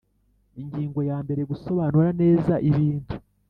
[0.61, 3.11] Ingingo yambere Gusobanura neza ibintu